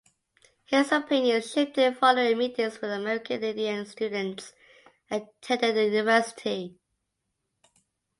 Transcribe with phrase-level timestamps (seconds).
[0.65, 4.51] His opinions shifted following meetings with American Indian students
[5.11, 6.75] attending the University.